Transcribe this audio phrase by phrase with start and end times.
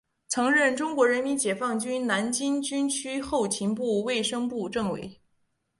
[0.29, 5.21] 曾任中国人民解放军南京军区后勤部卫生部政委。